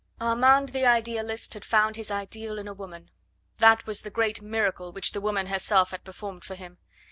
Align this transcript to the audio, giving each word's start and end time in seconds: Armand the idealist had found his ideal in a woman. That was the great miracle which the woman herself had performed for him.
Armand 0.19 0.69
the 0.69 0.83
idealist 0.83 1.53
had 1.53 1.63
found 1.63 1.95
his 1.95 2.09
ideal 2.09 2.57
in 2.57 2.67
a 2.67 2.73
woman. 2.73 3.11
That 3.59 3.85
was 3.85 4.01
the 4.01 4.09
great 4.09 4.41
miracle 4.41 4.91
which 4.91 5.11
the 5.11 5.21
woman 5.21 5.45
herself 5.45 5.91
had 5.91 6.03
performed 6.03 6.43
for 6.43 6.55
him. 6.55 6.79